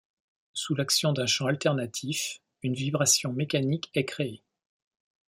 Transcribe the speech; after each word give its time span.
Sous 0.53 0.73
l’action 0.73 1.13
d’un 1.13 1.27
champ 1.27 1.45
alternatif, 1.45 2.39
une 2.63 2.73
vibration 2.73 3.33
mécanique 3.33 3.91
est 3.93 4.03
créée. 4.05 4.41